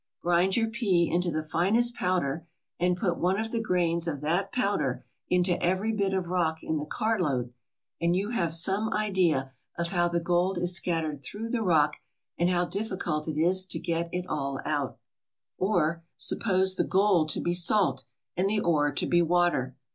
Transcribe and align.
Grind 0.19 0.57
your 0.57 0.67
pea 0.67 1.11
into 1.11 1.29
the 1.29 1.43
finest 1.43 1.93
powder 1.93 2.47
and 2.79 2.97
put 2.97 3.19
one 3.19 3.39
of 3.39 3.51
the 3.51 3.61
grains 3.61 4.07
of 4.07 4.19
that 4.21 4.51
powder 4.51 5.05
into 5.29 5.61
every 5.61 5.93
bit 5.93 6.11
of 6.11 6.31
rock 6.31 6.63
in 6.63 6.77
the 6.77 6.87
cartload 6.87 7.53
and 8.01 8.15
you 8.15 8.31
have 8.31 8.51
some 8.51 8.91
idea 8.93 9.51
of 9.77 9.89
how 9.89 10.07
the 10.07 10.19
gold 10.19 10.57
is 10.57 10.75
scattered 10.75 11.21
through 11.23 11.49
the 11.49 11.61
rock 11.61 11.97
and 12.35 12.49
how 12.49 12.65
difficult 12.65 13.27
it 13.27 13.37
is 13.39 13.63
to 13.67 13.77
get 13.77 14.09
it 14.11 14.25
all 14.27 14.59
out. 14.65 14.97
79 15.59 15.59
ALASKA 15.59 15.59
OUR 15.59 15.67
NORTHERN 15.67 15.69
WONDERLAND 15.69 15.99
Or 15.99 16.03
suppose 16.65 16.75
the 16.77 16.83
gold 16.83 17.29
to 17.29 17.39
be 17.39 17.53
salt, 17.53 18.05
and 18.35 18.49
the 18.49 18.59
ore 18.59 18.91
to 18.91 19.05
be 19.05 19.21
water. 19.21 19.75